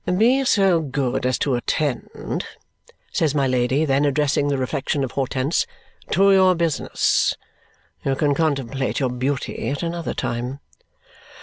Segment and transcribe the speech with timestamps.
[0.17, 2.43] "Be so good as to attend,"
[3.11, 5.67] says my Lady then, addressing the reflection of Hortense,
[6.09, 7.35] "to your business.
[8.03, 10.59] You can contemplate your beauty at another time."